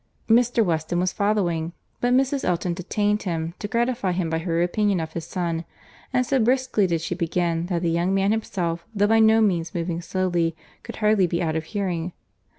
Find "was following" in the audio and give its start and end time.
0.99-1.73